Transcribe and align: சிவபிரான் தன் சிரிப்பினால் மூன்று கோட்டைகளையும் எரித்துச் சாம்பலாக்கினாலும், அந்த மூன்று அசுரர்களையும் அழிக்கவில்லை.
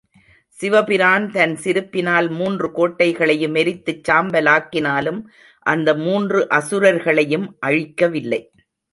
சிவபிரான் 0.59 1.25
தன் 1.31 1.51
சிரிப்பினால் 1.63 2.29
மூன்று 2.29 2.67
கோட்டைகளையும் 2.71 3.55
எரித்துச் 3.55 4.01
சாம்பலாக்கினாலும், 4.09 5.19
அந்த 5.65 5.93
மூன்று 5.95 6.39
அசுரர்களையும் 6.49 7.47
அழிக்கவில்லை. 7.65 8.41